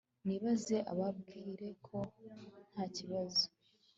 nibaze 0.25 0.77
ababwire 0.91 1.67
ko 1.85 1.97
ntakibazo 2.71 3.45